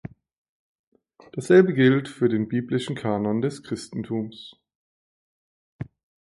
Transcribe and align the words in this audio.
Dasselbe 1.33 1.75
gilt 1.75 2.07
für 2.07 2.27
den 2.27 2.47
biblischen 2.47 2.95
Kanon 2.95 3.43
des 3.43 3.61
Christentums. 3.61 4.55